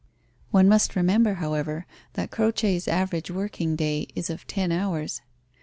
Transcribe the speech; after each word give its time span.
One 0.49 0.67
must 0.67 0.95
remember, 0.95 1.35
however, 1.35 1.85
that 2.13 2.31
Croce's 2.31 2.87
average 2.87 3.29
working 3.29 3.75
day 3.75 4.07
is 4.15 4.31
of 4.31 4.47
ten 4.47 4.71
hours. 4.71 5.21